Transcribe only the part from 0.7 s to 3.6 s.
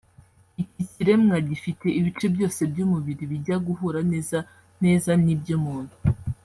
kiremwa gifite ibice byose by’umubiri bijya